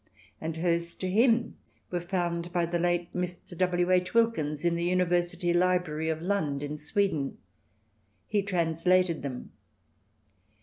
And 0.41 0.57
hers 0.57 0.95
to 0.95 1.07
him 1.07 1.57
were 1.91 2.01
found 2.01 2.51
by 2.51 2.65
the 2.65 2.79
late 2.79 3.13
Mr. 3.13 3.55
W. 3.55 3.91
H. 3.91 4.15
Wilkins 4.15 4.65
in 4.65 4.73
the 4.73 4.83
University 4.83 5.53
Library 5.53 6.09
of 6.09 6.23
Lund, 6.23 6.63
in 6.63 6.75
Sweden. 6.75 7.37
He 8.25 8.41
translated 8.41 9.21
them. 9.21 9.51